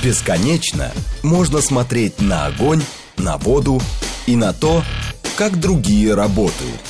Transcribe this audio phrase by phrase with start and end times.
[0.00, 0.92] Бесконечно
[1.22, 2.82] можно смотреть на огонь,
[3.16, 3.80] на воду
[4.26, 4.84] и на то,
[5.36, 6.80] как другие работают.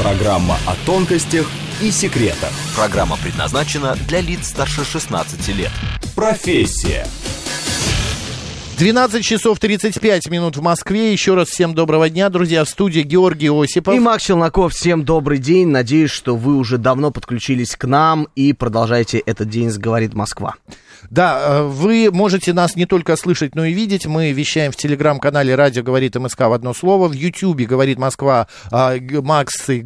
[0.00, 1.46] Программа о тонкостях
[1.80, 2.50] и секретах.
[2.76, 5.70] Программа предназначена для лиц старше 16 лет.
[6.14, 7.06] Профессия.
[8.76, 11.12] 12 часов 35 минут в Москве.
[11.12, 12.64] Еще раз всем доброго дня, друзья.
[12.64, 13.94] В студии Георгий Осипов.
[13.94, 14.72] И Макс Челноков.
[14.72, 15.68] Всем добрый день.
[15.68, 20.56] Надеюсь, что вы уже давно подключились к нам и продолжаете этот день с «Говорит Москва».
[21.10, 24.06] Да, э, вы можете нас не только слышать, но и видеть.
[24.06, 27.08] Мы вещаем в телеграм-канале «Радио говорит МСК» в одно слово.
[27.08, 29.84] В Ютьюбе «Говорит Москва» а, Макс и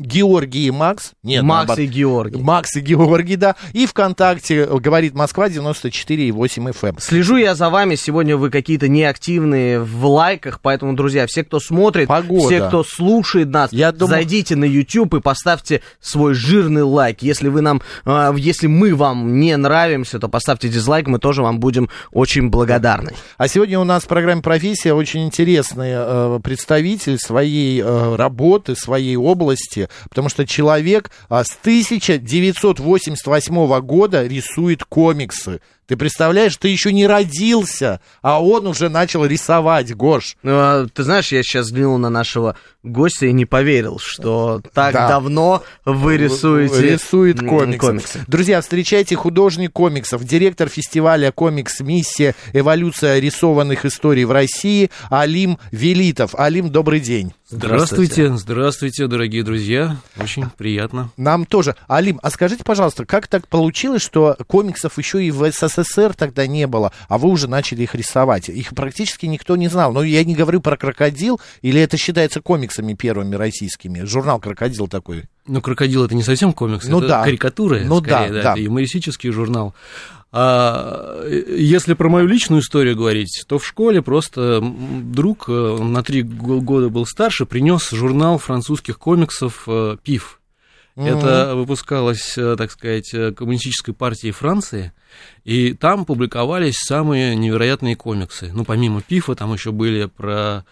[0.00, 1.12] Георгий и Макс.
[1.22, 1.78] Нет, Макс наоборот.
[1.78, 2.42] и Георгий.
[2.42, 3.56] Макс и Георгий, да.
[3.74, 6.88] И ВКонтакте говорит Москва 94,8 FM.
[6.88, 6.98] Эм.
[6.98, 7.96] Слежу я за вами.
[7.96, 10.60] Сегодня вы какие-то неактивные в лайках.
[10.62, 12.46] Поэтому, друзья, все, кто смотрит, Погода.
[12.46, 14.16] все, кто слушает нас, я думаю...
[14.16, 17.18] зайдите на YouTube и поставьте свой жирный лайк.
[17.20, 21.06] Если вы нам, э, если мы вам не нравимся, то поставьте дизлайк.
[21.06, 23.12] Мы тоже вам будем очень благодарны.
[23.38, 29.16] А сегодня у нас в программе «Профессия» очень интересный э, представитель своей э, работы, своей
[29.16, 35.60] области потому что человек а, с 1988 года рисует комиксы.
[35.90, 40.36] Ты представляешь, ты еще не родился, а он уже начал рисовать, Гош.
[40.44, 44.94] Ну, а, ты знаешь, я сейчас взглянул на нашего гостя и не поверил, что так
[44.94, 45.08] да.
[45.08, 47.78] давно вы рисуете Рисует комиксы.
[47.88, 48.24] комиксы.
[48.28, 51.80] Друзья, встречайте художник комиксов, директор фестиваля «Комикс.
[51.80, 52.36] Миссия.
[52.52, 56.36] Эволюция рисованных историй в России» Алим Велитов.
[56.36, 57.34] Алим, добрый день.
[57.52, 59.96] Здравствуйте, здравствуйте, дорогие друзья.
[60.16, 61.10] Очень приятно.
[61.16, 61.74] Нам тоже.
[61.88, 66.68] Алим, а скажите, пожалуйста, как так получилось, что комиксов еще и в СССР тогда не
[66.68, 68.48] было, а вы уже начали их рисовать?
[68.48, 69.92] Их практически никто не знал.
[69.92, 74.04] Но я не говорю про крокодил, или это считается комиксами первыми российскими?
[74.04, 75.24] Журнал «Крокодил» такой.
[75.48, 77.24] Ну, «Крокодил» это не совсем комикс, ну, это да.
[77.24, 78.52] карикатуры, ну, скорее, да, да, да.
[78.52, 79.74] это юмористический журнал.
[80.32, 86.22] А если про мою личную историю говорить, то в школе просто друг э, на три
[86.22, 90.40] года был старше, принес журнал французских комиксов э, «Пиф».
[90.94, 94.92] Это выпускалось, э, так сказать, коммунистической партией Франции,
[95.44, 98.52] и там публиковались самые невероятные комиксы.
[98.52, 100.64] Ну, помимо «Пифа», там еще были про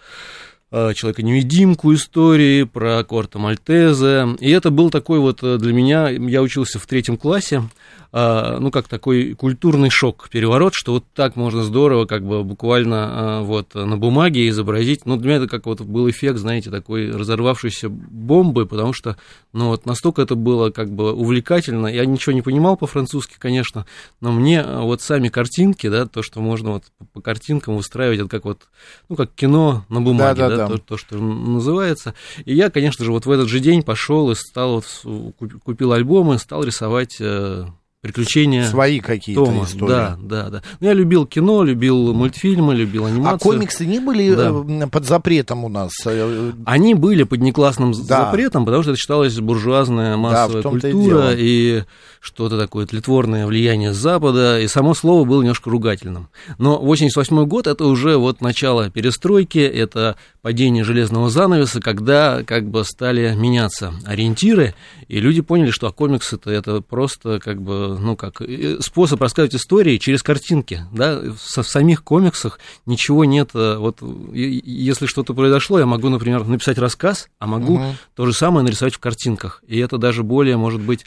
[0.71, 4.37] Человека-невидимку истории, про Корта Мальтезе.
[4.39, 7.63] И это был такой вот для меня, я учился в третьем классе,
[8.11, 13.43] ну, как такой культурный шок, переворот, что вот так можно здорово, как бы буквально а,
[13.43, 15.05] вот на бумаге изобразить.
[15.05, 19.17] Ну, для меня это как вот был эффект, знаете, такой разорвавшейся бомбы, потому что,
[19.53, 21.87] ну, вот настолько это было как бы увлекательно.
[21.87, 23.85] Я ничего не понимал по-французски, конечно,
[24.21, 28.47] но мне вот сами картинки, да, то, что можно вот по картинкам устраивать, это как
[28.47, 28.69] вот,
[29.11, 30.67] ну, как кино на бумаге, да, да, да.
[30.69, 32.15] То, то, что называется.
[32.45, 36.39] И я, конечно же, вот в этот же день пошел и стал, вот, купил альбомы,
[36.39, 37.67] стал рисовать э,
[38.01, 39.65] приключения свои какие-то Тома.
[39.65, 39.89] истории.
[39.89, 40.63] Да, да, да.
[40.79, 43.35] Ну, я любил кино, любил мультфильмы, любил а анимацию.
[43.35, 44.53] А комиксы не были да.
[44.85, 45.93] Э, под запретом у нас?
[46.07, 48.27] Э, Они были под неклассным да.
[48.27, 51.85] запретом, потому что это считалось буржуазная массовая да, культура и, и
[52.21, 56.29] что-то такое тлетворное влияние Запада, и само слово было немножко ругательным.
[56.59, 62.85] Но 88 год это уже вот начало перестройки, это падение железного занавеса, когда как бы
[62.85, 64.75] стали меняться ориентиры,
[65.09, 68.43] и люди поняли, что а комиксы это, это просто как бы, ну как,
[68.81, 75.07] способ рассказывать истории через картинки, да, в, в самих комиксах ничего нет, э, вот если
[75.07, 77.95] что-то произошло, я могу, например, написать рассказ, а могу угу.
[78.15, 81.05] то же самое нарисовать в картинках, и это даже более, может быть,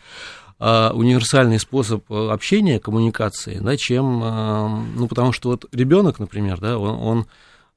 [0.59, 4.20] а, универсальный способ э, общения, коммуникации, да, чем,
[4.96, 7.25] ну, потому что вот ребенок, например, да, он, он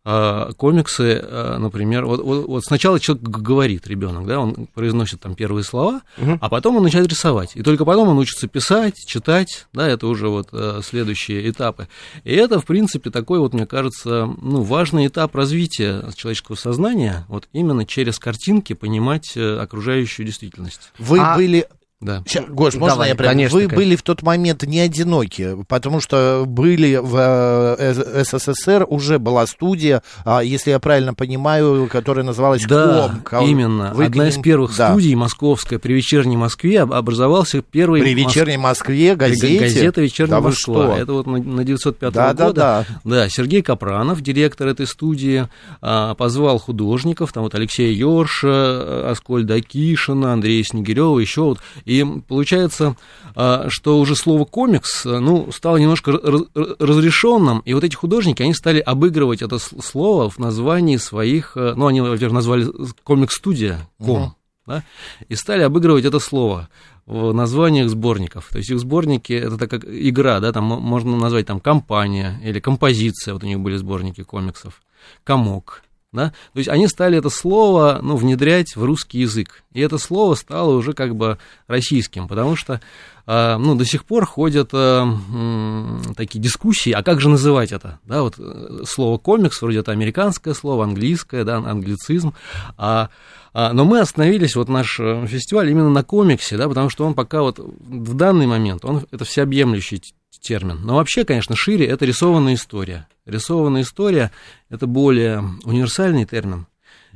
[0.06, 5.34] а, комиксы, а, например, вот, вот, вот сначала человек говорит, ребенок, да, он произносит там
[5.34, 6.38] первые слова, угу.
[6.40, 7.52] а потом он начинает рисовать.
[7.54, 11.88] И только потом он учится писать, читать, да, это уже вот э, следующие этапы.
[12.24, 17.48] И это, в принципе, такой вот, мне кажется, ну, важный этап развития человеческого сознания, вот
[17.54, 20.92] именно через картинки понимать э, окружающую действительность.
[20.98, 21.34] Вы а...
[21.34, 21.66] были
[22.00, 22.22] да.
[22.26, 23.30] Сейчас, Гош, можно Давай, я прям?
[23.30, 23.76] Конечно, Вы конечно.
[23.76, 30.02] были в тот момент не одиноки, потому что были в э, СССР, уже была студия,
[30.24, 33.46] а, если я правильно понимаю, которая называлась да, КОМ.
[33.46, 33.92] именно.
[33.94, 34.90] Вы Одна из первых да.
[34.90, 38.02] студий московская при вечерней Москве образовался первый...
[38.02, 39.60] При вечерней Москве газете?
[39.60, 40.84] Газета «Вечерняя да Москва».
[40.84, 40.96] Что?
[40.96, 42.52] Это вот на, на 905 да, года.
[42.52, 42.86] Да, да.
[43.04, 45.48] да, Сергей Капранов, директор этой студии,
[45.80, 52.96] а, позвал художников, там вот Алексея Йорша, Аскольда Акишина, Андрея Снегирева, еще вот, и получается,
[53.34, 56.12] а, что уже слово комикс, ну, стало немножко
[56.78, 61.86] разрешенным, и вот эти художники, они стали обыгрывать это слово в названии своих, э, ну,
[61.86, 62.66] они, во-первых, назвали
[63.02, 64.30] комикс-студия, ком, uh-huh.
[64.66, 64.84] да,
[65.28, 66.68] и стали обыгрывать это слово.
[67.06, 68.48] в названиях сборников.
[68.50, 72.60] То есть их сборники это так как игра, да, там можно назвать там компания или
[72.60, 74.80] композиция, вот у них были сборники комиксов,
[75.22, 75.82] комок.
[76.14, 76.32] Да?
[76.52, 79.64] То есть они стали это слово ну, внедрять в русский язык.
[79.72, 82.80] И это слово стало уже как бы российским, потому что
[83.26, 85.08] а, ну, до сих пор ходят а,
[86.16, 87.98] такие дискуссии, а как же называть это?
[88.04, 92.32] Да, вот э, слово комикс, вроде это американское слово, английское, да, англицизм,
[92.76, 93.08] а,
[93.52, 97.14] а, но мы остановились, вот наш э, фестиваль именно на комиксе, да, потому что он
[97.14, 100.02] пока вот в данный момент, он это всеобъемлющий
[100.44, 100.80] термин.
[100.82, 103.08] Но вообще, конечно, шире это рисованная история.
[103.26, 104.30] Рисованная история
[104.68, 106.66] это более универсальный термин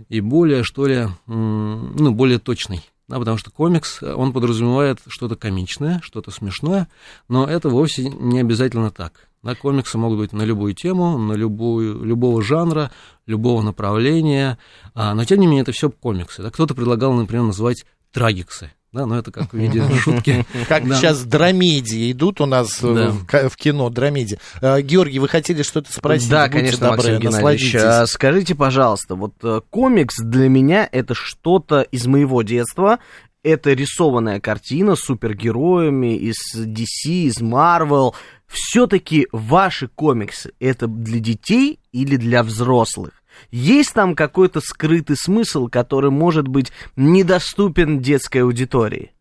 [0.09, 6.01] и более, что ли, ну, более точный да, потому что комикс, он подразумевает что-то комичное,
[6.03, 6.89] что-то смешное,
[7.27, 9.29] но это вовсе не обязательно так.
[9.43, 12.91] Да, комиксы могут быть на любую тему, на любую, любого жанра,
[13.25, 14.59] любого направления,
[14.95, 16.43] а, но тем не менее это все комиксы.
[16.43, 16.51] Да.
[16.51, 18.73] Кто-то предлагал, например, называть трагиксы.
[18.90, 20.46] Да, но это как в виде шутки.
[20.67, 23.12] Как сейчас драмедии идут у нас э,
[23.49, 24.38] в кино, драмедии.
[24.62, 26.31] Э, Георгий, вы хотели что-то спросить?
[26.31, 27.75] Да, конечно, Максим Геннадьевич.
[27.75, 32.99] А скажите, пожалуйста, вот э, комикс для меня это что-то из моего детства,
[33.43, 38.14] это рисованная картина с супергероями из DC, из Marvel.
[38.46, 43.12] Все-таки ваши комиксы это для детей или для взрослых?
[43.50, 49.12] Есть там какой-то скрытый смысл, который может быть недоступен детской аудитории?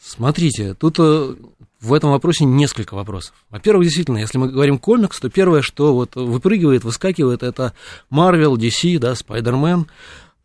[0.00, 1.34] Смотрите, тут э,
[1.80, 3.34] в этом вопросе несколько вопросов.
[3.50, 7.72] Во-первых, действительно, если мы говорим комикс, то первое, что вот выпрыгивает, выскакивает, это
[8.10, 9.86] Marvel, DC, да, Spider-Man,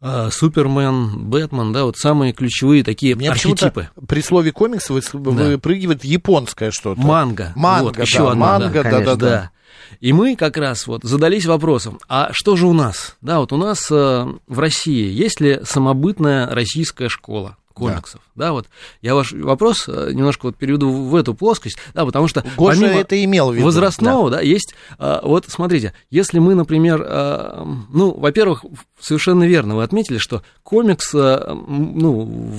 [0.01, 3.89] э, Супермен, Бэтмен, да, вот самые ключевые такие Мне архетипы.
[4.07, 6.07] При слове комикс выпрыгивает да.
[6.07, 7.01] японское что-то.
[7.01, 7.53] Манга.
[7.55, 9.51] Манга, вот, да, еще одна, манга, да, да, да, да.
[9.99, 13.15] И мы как раз вот задались вопросом, а что же у нас?
[13.21, 17.57] Да, вот у нас э, в России есть ли самобытная российская школа?
[17.73, 18.45] комиксов, да.
[18.45, 18.67] да, вот
[19.01, 22.99] я ваш вопрос э, немножко вот переведу в эту плоскость, да, потому что Гоша помимо
[22.99, 23.65] это имел в виду.
[23.65, 28.63] возрастного, да, да есть, э, вот смотрите, если мы, например, э, ну, во-первых,
[28.99, 32.51] совершенно верно вы отметили, что комикс, ну,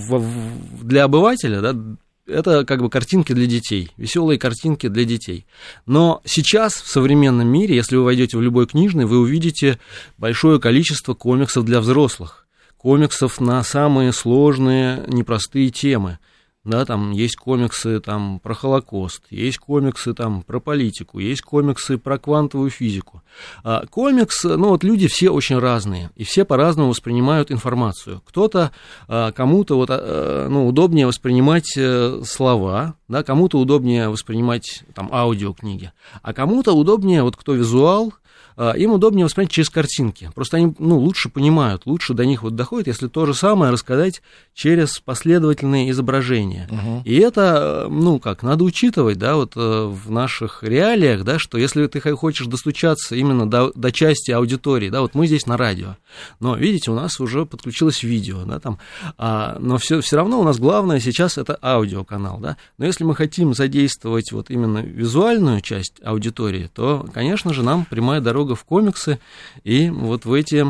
[0.83, 5.47] для обывателя, да, это как бы картинки для детей, веселые картинки для детей.
[5.87, 9.79] Но сейчас в современном мире, если вы войдете в любой книжный, вы увидите
[10.19, 16.19] большое количество комиксов для взрослых, комиксов на самые сложные, непростые темы–
[16.65, 22.19] да, там есть комиксы там, про Холокост, есть комиксы там, про политику, есть комиксы про
[22.19, 23.23] квантовую физику.
[23.63, 28.23] А, комикс, ну вот люди все очень разные, и все по-разному воспринимают информацию.
[28.27, 28.71] Кто-то,
[29.09, 35.93] а, кому-то вот, а, ну, удобнее воспринимать э, слова, да, кому-то удобнее воспринимать там, аудиокниги,
[36.23, 38.15] а кому-то удобнее, вот кто визуал,
[38.57, 40.31] им удобнее воспринять через картинки.
[40.35, 44.23] Просто они ну, лучше понимают, лучше до них вот доходит, если то же самое рассказать
[44.55, 46.69] через последовательные изображения.
[46.71, 47.03] Угу.
[47.05, 51.87] И это, ну как, надо учитывать, да, вот э, в наших реалиях, да, что если
[51.87, 55.97] ты хочешь достучаться именно до, до части аудитории, да, вот мы здесь на радио,
[56.41, 58.79] но видите, у нас уже подключилось видео, да, там,
[59.19, 63.15] а, но все, все равно у нас главное сейчас это аудиоканал, да, но если мы
[63.15, 69.21] хотим задействовать вот именно визуальную часть аудитории, то, конечно же, нам прямая дорога в комиксы
[69.63, 70.67] и вот в эти,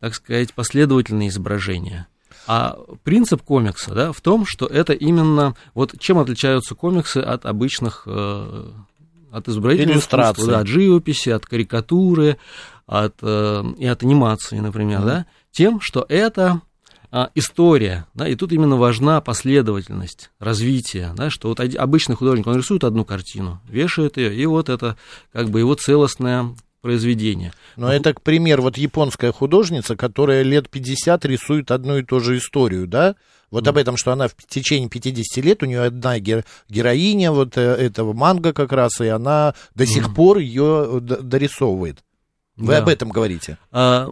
[0.00, 2.06] так сказать, последовательные изображения.
[2.46, 5.54] А принцип комикса да, в том, что это именно...
[5.74, 8.04] Вот чем отличаются комиксы от обычных...
[8.06, 8.70] Э,
[9.30, 10.46] от изобразительных Иллюстрации.
[10.46, 12.38] Да, от живописи, от карикатуры,
[12.86, 15.06] от, э, и от анимации, например, mm-hmm.
[15.06, 15.26] да?
[15.50, 16.62] Тем, что это
[17.10, 22.56] а, история, да, и тут именно важна последовательность развития, да, что вот обычный художник, он
[22.56, 24.96] рисует одну картину, вешает ее, и вот это
[25.32, 27.52] как бы его целостная произведения.
[27.76, 32.38] Но это, к примеру, вот японская художница, которая лет 50 рисует одну и ту же
[32.38, 33.16] историю, да?
[33.50, 33.70] Вот mm.
[33.70, 38.12] об этом, что она в течение 50 лет, у нее одна героиня вот э, этого
[38.12, 40.14] манга как раз, и она до сих mm.
[40.14, 42.04] пор ее дорисовывает.
[42.56, 42.78] Вы да.
[42.78, 43.56] об этом говорите?
[43.70, 44.10] А,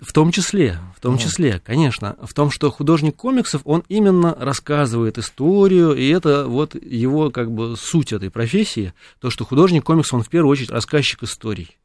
[0.00, 1.18] в том числе, в том mm.
[1.18, 7.30] числе, конечно, в том, что художник комиксов, он именно рассказывает историю, и это вот его
[7.30, 11.78] как бы суть этой профессии, то, что художник комиксов, он в первую очередь рассказчик историй.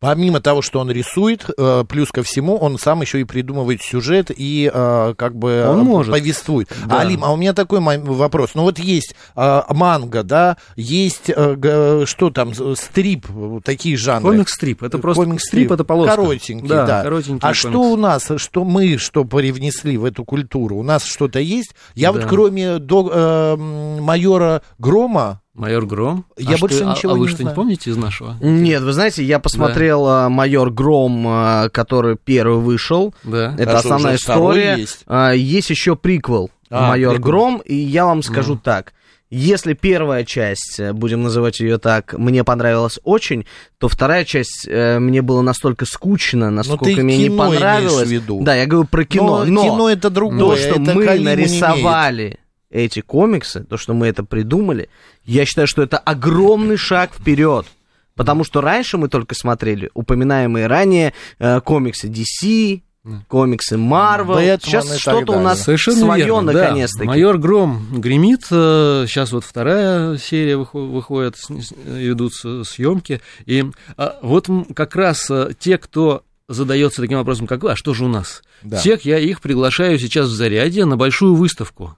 [0.00, 4.30] Помимо того, что он рисует, э, плюс ко всему, он сам еще и придумывает сюжет
[4.34, 6.10] и э, как бы он может.
[6.10, 6.70] повествует.
[6.86, 7.00] Да.
[7.00, 8.52] Алим, а у меня такой вопрос.
[8.54, 13.26] Ну вот есть э, манга, да, есть что там, стрип,
[13.62, 14.30] такие жанры.
[14.30, 16.16] Комик-стрип, это просто комик-стрип, это полоска.
[16.16, 16.86] Коротенький, да.
[16.86, 17.02] да.
[17.02, 17.58] Коротенький а комикс.
[17.58, 20.76] что у нас, что мы, что привнесли в эту культуру?
[20.76, 21.74] У нас что-то есть?
[21.94, 22.20] Я да.
[22.20, 23.56] вот кроме до, э,
[24.00, 26.24] майора Грома, Майор Гром.
[26.38, 28.34] Я а больше что, ничего а, а не вы что-нибудь помните из нашего?
[28.40, 30.28] Нет, вы знаете, я посмотрел да.
[30.30, 33.14] Майор Гром, а, который первый вышел.
[33.24, 33.52] Да.
[33.58, 34.76] Это Хорошо, основная история.
[34.78, 35.02] Есть.
[35.06, 36.50] А, есть еще приквел.
[36.70, 37.30] а, «Майор прикольно.
[37.30, 38.60] Гром», и я вам скажу mm.
[38.64, 38.94] так.
[39.28, 43.46] Если первая часть, э, будем называть ее так, мне понравилась очень,
[43.78, 48.08] то вторая часть э, мне было настолько скучно, насколько мне не понравилось.
[48.08, 48.40] В виду.
[48.42, 49.44] Да, я говорю про кино.
[49.44, 50.40] Но, но кино это другое.
[50.40, 52.39] То, что это мы нарисовали
[52.70, 54.88] эти комиксы, то, что мы это придумали,
[55.24, 57.66] я считаю, что это огромный шаг вперед.
[58.14, 62.82] Потому что раньше мы только смотрели упоминаемые ранее э, комиксы DC,
[63.28, 64.38] комиксы Марвел.
[64.58, 67.06] Сейчас что-то у нас Совершенно свое верно, наконец-таки.
[67.06, 67.10] Да.
[67.12, 68.44] Майор Гром гремит.
[68.44, 73.20] Сейчас э, вот вторая серия выходит, ведутся съемки.
[73.46, 73.64] И
[73.96, 78.04] а, вот как раз э, те, кто задается таким вопросом, как вы, а что же
[78.04, 78.42] у нас?
[78.62, 78.78] Да.
[78.78, 81.96] Всех я их приглашаю сейчас в заряде на большую выставку.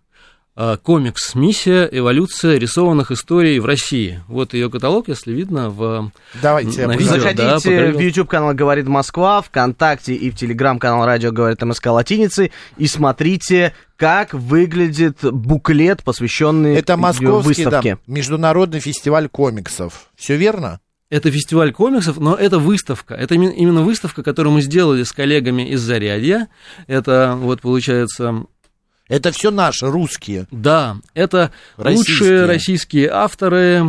[0.55, 1.89] А, комикс «Миссия.
[1.91, 4.21] Эволюция рисованных историй в России».
[4.29, 7.15] Вот ее каталог, если видно в Давайте, на видео.
[7.15, 12.87] Заходите да, в YouTube-канал «Говорит Москва», ВКонтакте и в Телеграм-канал «Радио говорит МСК латиницы» и
[12.87, 17.95] смотрите, как выглядит буклет, посвященный Это московский, выставке.
[17.95, 20.11] Да, международный фестиваль комиксов.
[20.17, 20.81] Все верно?
[21.09, 23.15] Это фестиваль комиксов, но это выставка.
[23.15, 26.49] Это именно выставка, которую мы сделали с коллегами из Зарядья.
[26.87, 28.45] Это вот получается
[29.13, 30.47] это все наши, русские.
[30.51, 32.15] Да, это российские.
[32.15, 33.85] лучшие российские авторы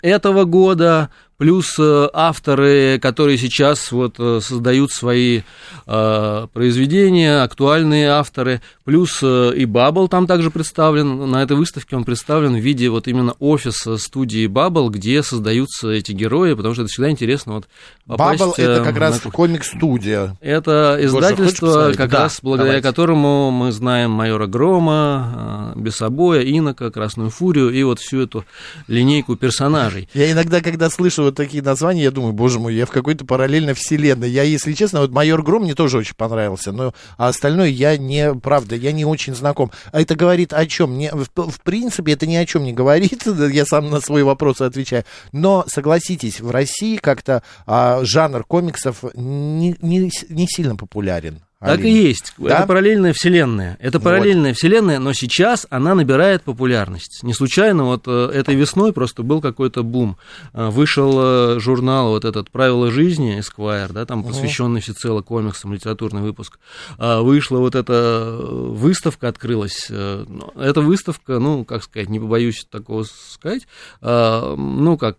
[0.00, 1.10] этого года,
[1.44, 5.42] плюс э, авторы, которые сейчас вот э, создают свои
[5.86, 12.04] э, произведения, актуальные авторы, плюс э, и Bubble там также представлен, на этой выставке он
[12.04, 16.90] представлен в виде вот именно офиса студии Bubble, где создаются эти герои, потому что это
[16.90, 17.68] всегда интересно вот
[18.06, 20.38] Bubble это как раз комикс-студия.
[20.40, 22.88] Это издательство, как да, раз благодаря давайте.
[22.88, 28.46] которому мы знаем майора Грома, Бесобоя, Инока, Красную Фурию и вот всю эту
[28.88, 30.08] линейку персонажей.
[30.14, 33.74] Я иногда, когда слышу вот такие названия, я думаю, боже мой, я в какой-то параллельной
[33.74, 34.30] вселенной.
[34.30, 38.34] Я, если честно, вот «Майор Гром» мне тоже очень понравился, но а остальное я не,
[38.34, 39.70] правда, я не очень знаком.
[39.92, 40.94] А это говорит о чем?
[40.94, 44.62] Мне, в, в принципе, это ни о чем не говорит, я сам на свои вопросы
[44.62, 45.04] отвечаю.
[45.32, 51.40] Но, согласитесь, в России как-то а, жанр комиксов не, не, не сильно популярен.
[51.64, 52.34] Так и есть.
[52.36, 52.58] Да?
[52.58, 53.76] Это параллельная вселенная.
[53.80, 54.58] Это параллельная вот.
[54.58, 57.22] вселенная, но сейчас она набирает популярность.
[57.22, 60.18] Не случайно вот э, этой весной просто был какой-то бум.
[60.52, 61.14] Э, вышел
[61.56, 66.58] э, журнал вот этот «Правила жизни» Esquire, да, там посвященный всецело комиксам, литературный выпуск.
[66.98, 69.90] Вышла вот эта выставка, открылась.
[69.90, 73.66] Эта выставка, ну, как сказать, не побоюсь такого сказать,
[74.00, 75.18] ну, как,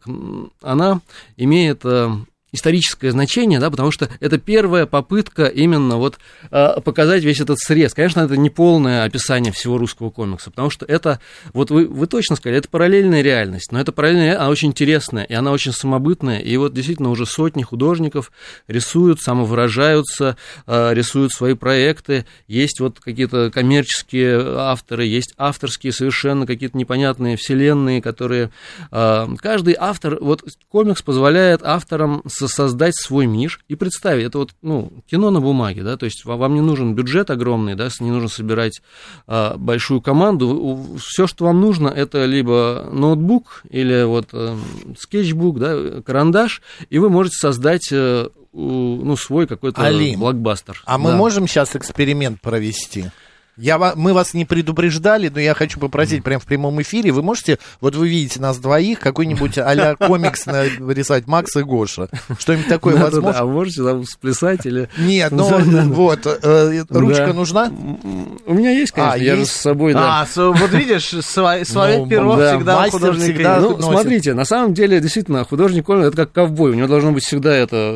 [0.61, 1.01] она
[1.37, 1.83] имеет
[2.55, 6.17] историческое значение, да, потому что это первая попытка именно вот
[6.51, 7.93] а, показать весь этот срез.
[7.93, 11.19] Конечно, это не полное описание всего русского комикса, потому что это,
[11.53, 15.23] вот вы, вы точно сказали, это параллельная реальность, но это параллельная реальность, она очень интересная,
[15.23, 18.31] и она очень самобытная, и вот действительно уже сотни художников
[18.67, 26.77] рисуют, самовыражаются, а, рисуют свои проекты, есть вот какие-то коммерческие авторы, есть авторские совершенно какие-то
[26.77, 28.51] непонятные вселенные, которые...
[28.91, 34.25] А, каждый автор, вот комикс позволяет авторам с создать свой мир и представить.
[34.25, 37.89] Это вот, ну, кино на бумаге, да, то есть вам не нужен бюджет огромный, да,
[37.99, 38.81] не нужно собирать
[39.27, 40.97] а, большую команду.
[40.99, 44.57] Все, что вам нужно, это либо ноутбук или вот а,
[44.97, 49.81] скетчбук, да, карандаш, и вы можете создать а, ну, свой какой-то
[50.17, 50.81] блокбастер.
[50.85, 50.97] А да.
[50.97, 53.11] мы можем сейчас эксперимент провести?
[53.57, 57.11] Я, мы вас не предупреждали, но я хочу попросить прямо в прямом эфире.
[57.11, 62.09] Вы можете, вот вы видите нас двоих, какой-нибудь а-ля комикс нарисовать Макс и Гоша.
[62.37, 63.39] Что-нибудь такое Надо, возможно?
[63.39, 64.89] А можете там сплясать или...
[64.97, 65.47] Нет, ну
[65.93, 67.71] вот, э, ручка нужна?
[68.45, 69.51] У меня есть, конечно, а, я есть?
[69.51, 70.21] же с собой, да.
[70.21, 71.63] А, вот видишь, свое
[71.99, 73.39] ну, перо всегда художник.
[73.39, 77.55] Ну, смотрите, на самом деле, действительно, художник, это как ковбой, у него должно быть всегда
[77.55, 77.95] это...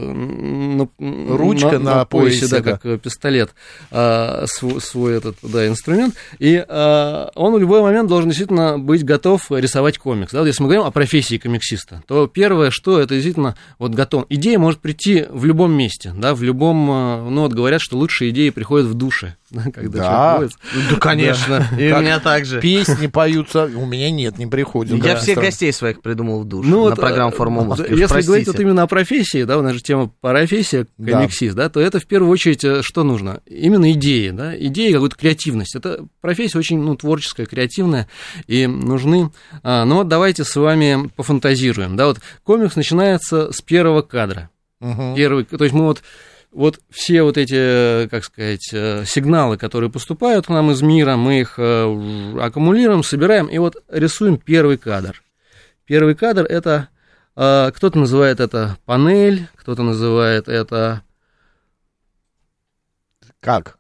[1.00, 3.52] Ручка на поясе, да, как пистолет
[3.92, 9.52] а, свой этот да, инструмент, и э, он в любой момент должен действительно быть готов
[9.52, 10.32] рисовать комикс.
[10.32, 10.40] Да?
[10.40, 14.26] Вот если мы говорим о профессии комиксиста, то первое, что это действительно вот готов.
[14.30, 18.32] Идея может прийти в любом месте, да, в любом, э, ну вот говорят, что лучшие
[18.32, 19.36] идеи приходят в душе.
[19.74, 20.34] когда да.
[20.36, 20.52] человек
[20.90, 21.68] Да, конечно.
[21.78, 22.62] И у меня также.
[22.62, 25.04] Песни поются, у меня нет, не приходит.
[25.04, 28.84] Я всех гостей своих придумал в душе ну, на программу «Формула Если говорить вот именно
[28.84, 32.64] о профессии, да, у нас же тема профессия, комиксист, да, то это в первую очередь
[32.64, 33.42] э, что нужно?
[33.46, 35.76] Именно идеи, да, идеи, какую-то креативность.
[35.76, 38.08] Это профессия очень, ну, творческая, креативная,
[38.48, 39.32] и нужны...
[39.64, 44.50] А, ну, вот давайте с вами пофантазируем, да, вот комикс начинается с первого кадра.
[44.82, 45.16] Угу.
[45.16, 46.02] Первый, то есть мы вот
[46.52, 51.42] вот все вот эти, как сказать, э, сигналы, которые поступают к нам из мира, мы
[51.42, 55.22] их э, аккумулируем, собираем и вот рисуем первый кадр.
[55.86, 56.90] Первый кадр это
[57.36, 61.04] э, кто-то называет это панель, кто-то называет это
[63.40, 63.78] как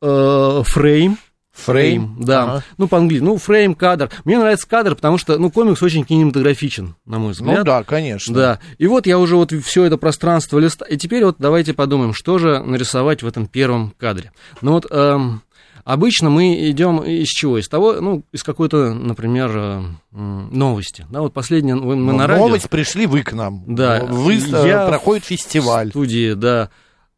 [0.00, 1.16] фрейм.
[1.52, 2.42] Фрейм, да.
[2.42, 2.64] Ага.
[2.78, 3.24] Ну, по-английски.
[3.24, 4.10] Ну, фрейм, кадр.
[4.24, 7.58] Мне нравится кадр, потому что, ну, комикс очень кинематографичен, на мой взгляд.
[7.58, 8.34] Ну, да, конечно.
[8.34, 8.58] Да.
[8.78, 10.86] И вот я уже вот все это пространство листа...
[10.86, 14.32] И теперь вот давайте подумаем, что же нарисовать в этом первом кадре.
[14.60, 14.86] Ну, вот...
[14.90, 15.42] Эм...
[15.84, 17.58] Обычно мы идем из чего?
[17.58, 19.82] Из того, ну, из какой-то, например, э,
[20.12, 21.04] новости.
[21.10, 22.44] Да, вот последнее мы ну, на радио.
[22.44, 23.64] Новость пришли вы к нам.
[23.66, 24.04] Да.
[24.04, 25.88] Вы, э, я проходит фестиваль.
[25.88, 26.70] В студии, да.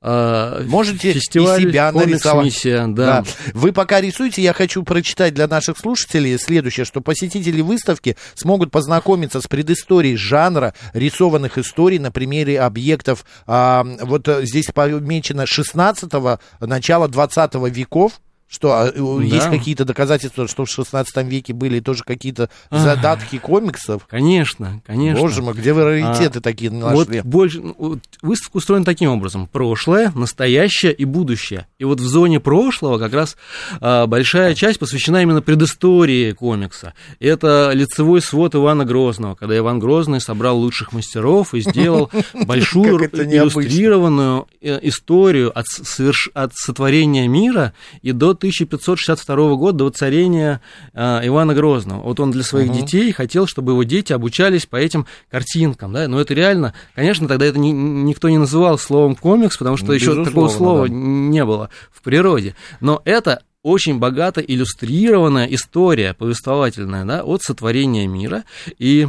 [0.06, 2.44] А, Можете Фестиваль, и себя нарисовать.
[2.44, 3.22] Миссия, да.
[3.22, 3.24] да.
[3.54, 9.40] Вы пока рисуете, я хочу прочитать для наших слушателей следующее, что посетители выставки смогут познакомиться
[9.40, 13.24] с предысторией жанра рисованных историй на примере объектов.
[13.46, 18.20] А, вот э, здесь помечено 16-го, начала 20 веков.
[18.46, 19.24] Что, а, да.
[19.24, 24.06] есть какие-то доказательства, что в 16 веке были тоже какие-то задатки комиксов?
[24.06, 25.20] Конечно, конечно.
[25.20, 27.20] Боже мой, где вы раритеты а, такие нашли?
[27.20, 29.48] Вот больше, вот, выставка устроена таким образом.
[29.50, 31.66] Прошлое, настоящее и будущее.
[31.78, 33.36] И вот в зоне прошлого как раз
[33.80, 36.92] а, большая часть посвящена именно предыстории комикса.
[37.20, 42.10] Это лицевой свод Ивана Грозного, когда Иван Грозный собрал лучших мастеров и сделал
[42.46, 47.72] большую иллюстрированную э, историю от сотворения мира
[48.02, 50.60] и до 1562 года, до воцарения
[50.92, 52.02] э, Ивана Грозного.
[52.02, 52.78] Вот он для своих угу.
[52.78, 57.46] детей хотел, чтобы его дети обучались по этим картинкам, да, но это реально, конечно, тогда
[57.46, 60.94] это ни, никто не называл словом комикс, потому что еще такого слова да.
[60.94, 68.44] не было в природе, но это очень богато иллюстрированная история повествовательная да, от сотворения мира.
[68.78, 69.08] И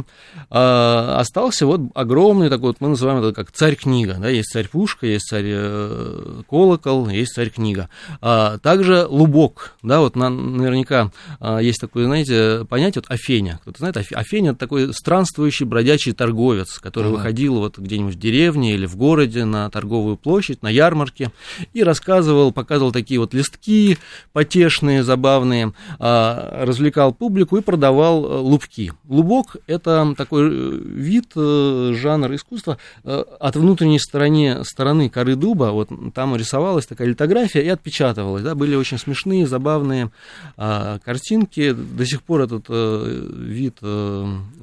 [0.50, 4.16] остался вот огромный такой, вот мы называем это как царь-книга.
[4.18, 7.90] Да, есть царь-пушка, есть царь-колокол, есть царь-книга.
[8.22, 9.74] А также лубок.
[9.82, 13.58] Да, вот на, наверняка а, есть такое, знаете, понятие, вот Афеня.
[13.60, 17.16] Кто-то знает, Афеня– это такой странствующий бродячий торговец, который ага.
[17.16, 21.30] выходил вот где-нибудь в деревне или в городе на торговую площадь, на ярмарке
[21.74, 23.98] и рассказывал, показывал такие вот листки,
[24.46, 28.92] потешные, забавные, а, развлекал публику и продавал э, лубки.
[29.08, 35.88] Лубок– это такой э, вид, э, жанр искусства от внутренней стороны, стороны коры дуба, вот
[36.14, 40.10] там рисовалась такая литография и отпечатывалась, да, были очень смешные, забавные
[40.56, 43.78] а, картинки, до сих пор этот вид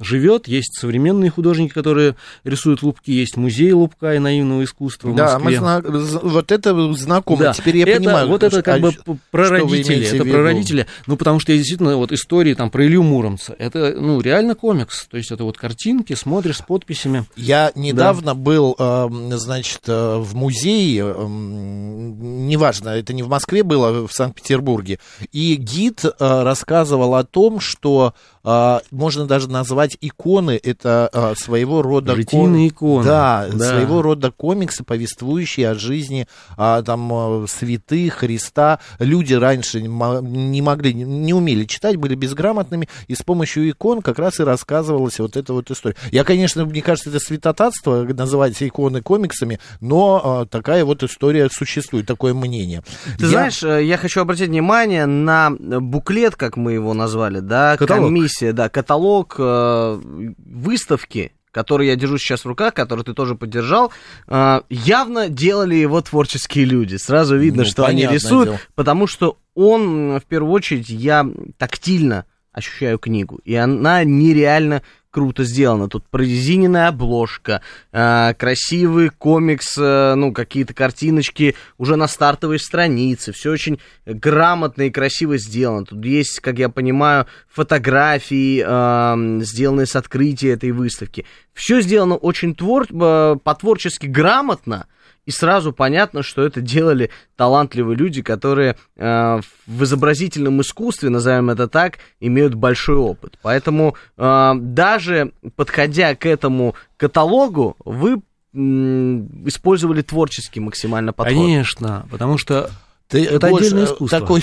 [0.00, 5.38] живет, есть современные художники, которые рисуют лубки, есть музей лубка и наивного искусства в да,
[5.38, 5.60] Москве.
[5.60, 5.82] Да,
[6.22, 7.52] вот это знакомо, да.
[7.52, 8.28] теперь я это, понимаю.
[8.28, 8.92] Вот это как а, бы
[9.30, 10.86] прародители родители, это про родители.
[11.06, 15.06] Ну, потому что действительно вот истории там про Илью Муромца, это, ну, реально комикс.
[15.06, 17.24] То есть это вот картинки, смотришь с подписями.
[17.36, 18.34] Я недавно да.
[18.34, 24.98] был, э, значит, э, в музее, э, неважно, это не в Москве было, в Санкт-Петербурге,
[25.32, 32.14] и гид рассказывал о том, что а, можно даже назвать иконы, это а, своего рода...
[32.14, 33.00] Житийные ком...
[33.00, 33.04] иконы.
[33.06, 38.80] Да, да, своего рода комиксы, повествующие о жизни а, там святых, Христа.
[38.98, 44.40] Люди раньше не могли, не умели читать, были безграмотными, и с помощью икон как раз
[44.40, 45.96] и рассказывалась вот эта вот история.
[46.12, 52.34] Я, конечно, мне кажется, это святотатство, называть иконы комиксами, но такая вот история существует, такое
[52.34, 52.82] мнение.
[53.18, 53.28] Ты я...
[53.30, 58.08] знаешь, э, я хочу обратить внимание на буклет, как мы его назвали, да, Каталог.
[58.08, 60.00] комиссия комиссия, да, каталог э,
[60.38, 63.92] выставки, который я держу сейчас в руках, который ты тоже поддержал,
[64.26, 66.96] э, явно делали его творческие люди.
[66.96, 68.60] Сразу видно, ну, что они рисуют, дело.
[68.74, 71.26] потому что он, в первую очередь, я
[71.58, 74.82] тактильно ощущаю книгу, и она нереально
[75.14, 75.88] круто сделано.
[75.88, 77.62] Тут прорезиненная обложка,
[77.92, 83.32] э, красивый комикс, э, ну, какие-то картиночки уже на стартовой странице.
[83.32, 85.86] Все очень грамотно и красиво сделано.
[85.86, 91.24] Тут есть, как я понимаю, фотографии, э, сделанные с открытия этой выставки.
[91.52, 92.86] Все сделано очень твор...
[92.90, 94.86] Э, по-творчески грамотно,
[95.26, 101.68] и сразу понятно, что это делали талантливые люди, которые э, в изобразительном искусстве, назовем это
[101.68, 103.38] так, имеют большой опыт.
[103.42, 108.22] Поэтому э, даже подходя к этому каталогу, вы
[108.54, 111.34] использовали творческий максимально подход.
[111.34, 112.70] Конечно, потому что
[113.08, 114.20] ты это отдельное искусство.
[114.20, 114.42] Такой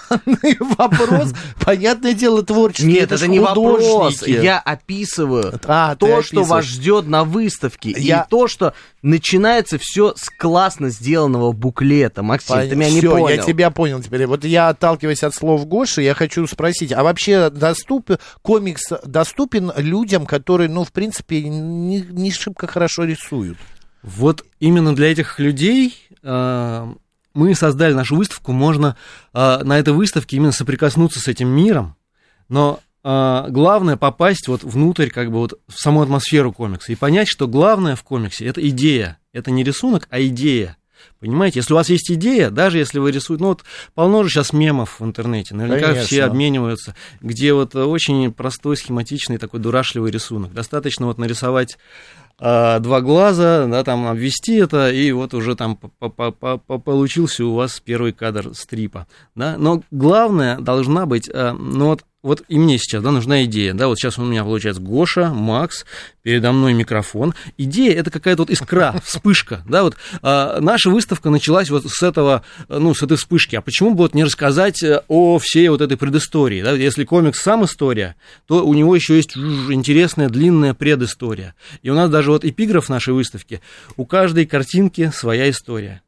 [0.06, 1.32] странный вопрос.
[1.64, 2.88] Понятное дело, творчество.
[2.88, 4.26] Нет, это, не вопрос.
[4.26, 7.94] Я описываю а, то, что вас ждет на выставке.
[7.96, 8.22] Я...
[8.22, 12.22] И то, что начинается все с классно сделанного буклета.
[12.22, 12.68] Максим, Пон...
[12.68, 13.28] ты меня не понял.
[13.28, 14.26] я тебя понял теперь.
[14.26, 20.26] Вот я, отталкиваясь от слов Гоши, я хочу спросить, а вообще доступен, комикс доступен людям,
[20.26, 23.58] которые, ну, в принципе, не, не шибко хорошо рисуют?
[24.02, 26.94] Вот именно для этих людей а,
[27.36, 28.96] мы создали нашу выставку, можно
[29.32, 31.96] э, на этой выставке именно соприкоснуться с этим миром,
[32.48, 37.28] но э, главное попасть вот внутрь, как бы вот в саму атмосферу комикса и понять,
[37.28, 40.76] что главное в комиксе это идея, это не рисунок, а идея.
[41.20, 44.52] Понимаете, если у вас есть идея, даже если вы рисуете, ну вот полно же сейчас
[44.52, 46.06] мемов в интернете, наверняка Конечно.
[46.06, 50.52] все обмениваются, где вот очень простой, схематичный такой дурашливый рисунок.
[50.52, 51.78] Достаточно вот нарисовать
[52.38, 58.12] а, два глаза, да, там обвести это, и вот уже там получился у вас первый
[58.12, 63.12] кадр стрипа, да, но главное должна быть, а, ну вот вот и мне сейчас, да,
[63.12, 65.86] нужна идея, да, вот сейчас у меня получается Гоша, Макс,
[66.22, 67.34] передо мной микрофон.
[67.56, 72.42] Идея это какая-то вот искра, вспышка, да, вот а, наша выставка началась вот с этого,
[72.68, 73.54] ну, с этой вспышки.
[73.54, 77.40] А почему бы вот не рассказать э, о всей вот этой предыстории, да, если комикс
[77.40, 78.16] сам история,
[78.48, 81.54] то у него еще есть интересная длинная предыстория.
[81.82, 83.60] И у нас даже вот эпиграф нашей выставки,
[83.96, 86.02] у каждой картинки своя история.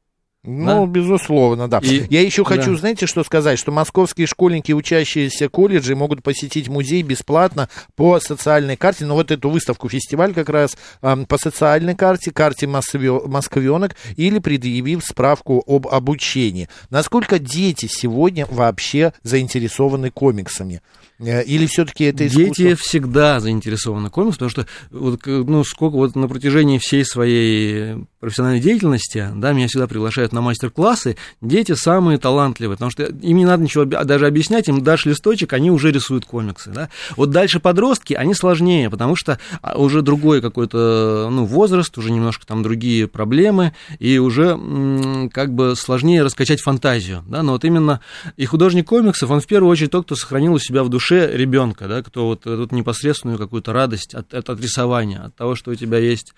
[0.45, 0.93] Ну, да?
[0.93, 1.79] безусловно, да.
[1.83, 2.77] И, Я еще хочу, да.
[2.77, 9.05] знаете, что сказать, что московские школьники, учащиеся колледжей, могут посетить музей бесплатно по социальной карте.
[9.05, 14.39] Но ну, вот эту выставку, фестиваль как раз э, по социальной карте, карте москвенок, или
[14.39, 16.69] предъявив справку об обучении.
[16.89, 20.83] Насколько дети сегодня вообще заинтересованы комиксами?
[21.21, 22.55] Э, или все-таки это искусство?
[22.55, 28.61] Дети всегда заинтересованы комиксом, потому что вот, ну, сколько вот на протяжении всей своей профессиональной
[28.61, 33.63] деятельности, да, меня всегда приглашают на мастер-классы, дети самые талантливые, потому что им не надо
[33.63, 36.89] ничего даже объяснять, им дашь листочек, они уже рисуют комиксы, да.
[37.17, 42.47] Вот дальше подростки, они сложнее, потому что а, уже другой какой-то, ну, возраст, уже немножко
[42.47, 44.59] там другие проблемы, и уже
[45.33, 48.01] как бы сложнее раскачать фантазию, да, но вот именно
[48.37, 51.89] и художник комиксов, он в первую очередь тот, кто сохранил у себя в душе ребенка,
[51.89, 55.75] да, кто вот эту непосредственную какую-то радость от, от, от рисования, от того, что у
[55.75, 56.35] тебя есть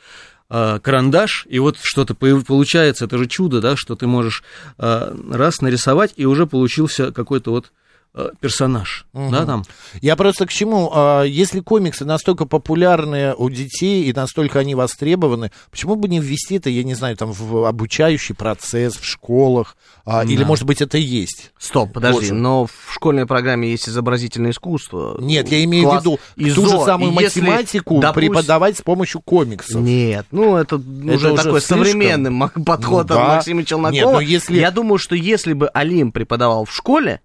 [0.52, 4.42] Э, карандаш, и вот что-то получается, это же чудо, да, что ты можешь
[4.78, 7.70] э, раз нарисовать, и уже получился какой-то вот
[8.40, 9.30] персонаж, угу.
[9.30, 9.64] да, там.
[10.00, 15.52] Я просто к чему, а, если комиксы настолько популярны у детей и настолько они востребованы,
[15.70, 20.24] почему бы не ввести это, я не знаю, там, в обучающий процесс в школах, а,
[20.24, 20.30] да.
[20.30, 21.52] или, может быть, это и есть?
[21.56, 22.36] Стоп, подожди, вот.
[22.36, 25.16] но в школьной программе есть изобразительное искусство.
[25.20, 28.32] Нет, я имею в виду ИЗО, ту же самую если, математику допустим...
[28.32, 29.80] преподавать с помощью комиксов.
[29.80, 31.84] Нет, ну, это, это уже, такой слишком...
[31.84, 33.28] современный подход ну, от да.
[33.36, 33.92] Максима Челнокова.
[33.92, 34.58] Нет, но если...
[34.58, 37.20] Я думаю, что если бы Алим преподавал в школе,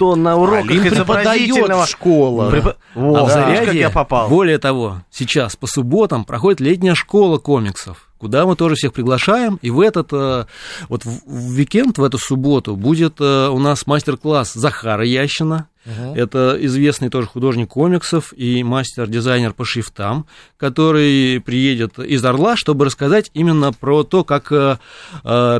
[0.00, 1.86] то на уроках Алим изобразительного...
[1.86, 2.48] школа.
[2.48, 2.76] Преп...
[2.94, 3.34] Вот, да.
[3.34, 4.30] Заряде, как я попал.
[4.30, 9.58] Более того, сейчас по субботам проходит летняя школа комиксов куда мы тоже всех приглашаем.
[9.62, 10.44] И в этот э,
[10.88, 15.66] вот в уикенд, в эту субботу, будет э, у нас мастер-класс Захара Ящина.
[15.86, 16.14] Uh-huh.
[16.14, 20.26] Это известный тоже художник комиксов и мастер-дизайнер по шрифтам,
[20.58, 24.76] который приедет из Орла, чтобы рассказать именно про то, как э,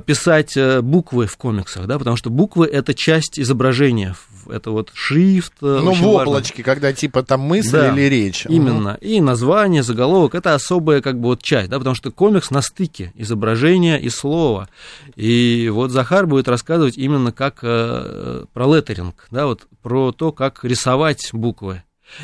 [0.05, 4.14] писать буквы в комиксах, да, потому что буквы это часть изображения
[4.51, 5.53] это вот шрифт.
[5.61, 8.46] Ну, в облачке, когда типа там мысль да, или речь.
[8.46, 8.94] Именно.
[8.94, 8.99] Угу.
[9.01, 13.12] И название, заголовок, это особая как бы вот часть, да, потому что комикс на стыке
[13.14, 14.68] изображения и слова.
[15.16, 20.64] И вот Захар будет рассказывать именно как э, про леттеринг, да, вот про то, как
[20.64, 21.82] рисовать буквы.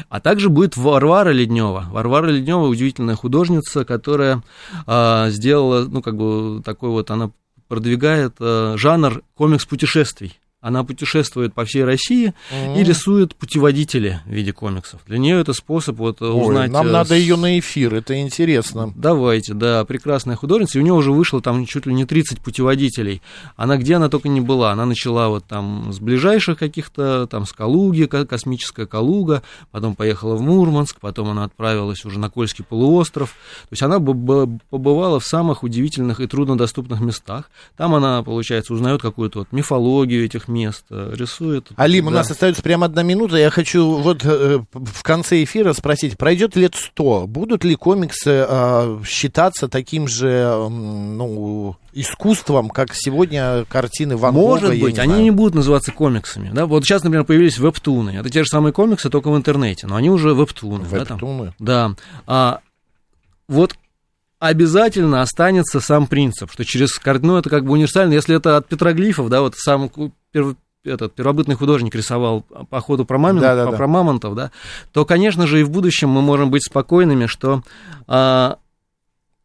[0.09, 1.87] А также будет Варвара Леднева.
[1.91, 4.43] Варвара Леднева удивительная художница, которая
[4.87, 7.31] э, сделала, ну, как бы такой вот, она
[7.69, 10.39] продвигает э, жанр комикс путешествий.
[10.67, 12.81] Она путешествует по всей России mm-hmm.
[12.81, 15.01] и рисует путеводители в виде комиксов.
[15.07, 16.73] Для нее это способ вот Ой, узнать...
[16.73, 16.91] Нам с...
[16.91, 18.93] надо ее на эфир, это интересно.
[18.97, 20.79] Давайте, да, прекрасная художница.
[20.79, 23.23] И у нее уже вышло там чуть ли не 30 путеводителей.
[23.55, 24.73] Она где она только не была.
[24.73, 30.43] Она начала вот там с ближайших каких-то, там с Калуги, космическая Калуга, потом поехала в
[30.43, 33.31] Мурманск, потом она отправилась уже на Кольский полуостров.
[33.69, 37.53] То есть она побывала в самых удивительных и труднодоступных местах.
[37.77, 41.69] Там она, получается, узнает какую-то вот мифологию этих мест рисует.
[41.77, 42.11] Алим, да.
[42.11, 43.37] у нас остается прямо одна минута.
[43.37, 49.01] Я хочу вот э, в конце эфира спросить, пройдет лет сто, будут ли комиксы э,
[49.05, 54.47] считаться таким же, ну, искусством, как сегодня картины Ван Гога?
[54.47, 55.25] Может быть, не они знаю.
[55.25, 56.51] не будут называться комиксами.
[56.53, 56.67] Да?
[56.67, 58.11] Вот сейчас, например, появились вебтуны.
[58.11, 60.85] Это те же самые комиксы, только в интернете, но они уже вебтуны.
[60.85, 61.55] Вебтуны?
[61.59, 61.89] Да.
[61.89, 61.97] да.
[62.27, 62.61] А,
[63.49, 63.77] вот
[64.39, 69.29] обязательно останется сам принцип, что через ну, это как бы универсально, если это от петроглифов,
[69.29, 69.91] да, вот сам
[70.85, 73.87] этот первобытный художник рисовал по ходу про, мамонт, да, да, про да.
[73.87, 74.51] мамонтов, да,
[74.93, 77.63] то, конечно же, и в будущем мы можем быть спокойными, что
[78.07, 78.59] а,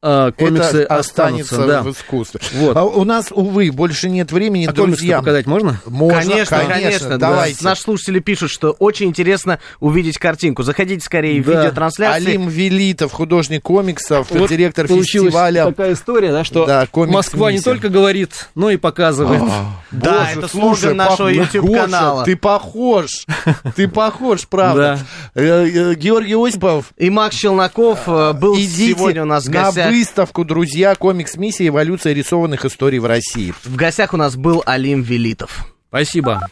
[0.04, 1.84] а, комиксы это останется да.
[1.84, 2.42] в искусстве.
[2.54, 2.76] Вот.
[2.76, 5.20] А у нас, увы, больше нет времени, а друзья.
[5.20, 5.80] показать можно?
[5.86, 6.74] Можно, конечно, конечно.
[6.74, 7.58] конечно давайте.
[7.62, 7.70] Да.
[7.70, 10.64] Наши слушатели пишут, что очень интересно увидеть картинку.
[10.64, 11.52] Заходите скорее да.
[11.52, 12.30] в видеотрансляцию.
[12.30, 15.66] Алим Велитов, художник комиксов, вот директор фестиваля.
[15.66, 19.44] такая история, да, что да, Москва не только говорит, но и показывает.
[19.44, 22.26] А, да, Боже, это слушай, нашего YouTube-канала.
[22.26, 23.28] Ты похож,
[23.76, 25.00] ты похож, правда.
[25.36, 26.92] Э, э, Георгий Осипов.
[26.98, 32.64] И Макс Челноков э, был сегодня у нас в гостях выставку, друзья, комикс-миссия, эволюция рисованных
[32.64, 33.54] историй в России.
[33.64, 35.66] В гостях у нас был Алим Велитов.
[35.90, 36.40] Спасибо.